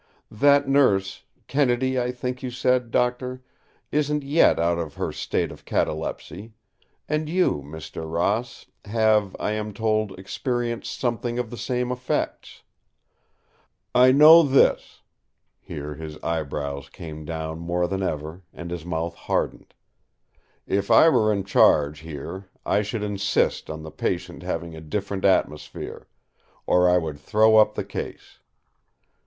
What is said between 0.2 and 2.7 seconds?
That nurse—Kennedy, I think you